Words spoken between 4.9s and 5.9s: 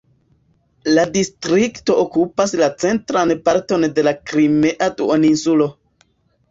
duoninsulo.